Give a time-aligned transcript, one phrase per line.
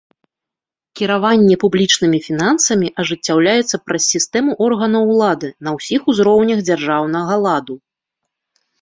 [1.01, 7.75] Кіраванне публічнымі фінансамі ажыццяўляецца праз сістэму органаў улады на ўсіх узроўнях дзяржаўнага ладу.